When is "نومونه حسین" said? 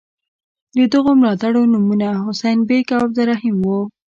1.73-2.57